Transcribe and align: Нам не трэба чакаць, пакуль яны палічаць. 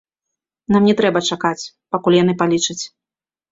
Нам 0.75 0.87
не 0.89 0.95
трэба 1.01 1.19
чакаць, 1.35 1.69
пакуль 1.97 2.19
яны 2.23 2.37
палічаць. 2.43 2.81